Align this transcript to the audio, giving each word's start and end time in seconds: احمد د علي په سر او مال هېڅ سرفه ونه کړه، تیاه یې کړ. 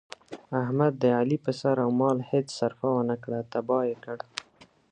احمد 0.61 0.93
د 1.01 1.03
علي 1.17 1.37
په 1.45 1.51
سر 1.59 1.75
او 1.85 1.89
مال 1.99 2.17
هېڅ 2.31 2.47
سرفه 2.59 2.87
ونه 2.93 3.15
کړه، 3.23 3.39
تیاه 3.51 3.81
یې 3.89 3.95
کړ. 4.03 4.17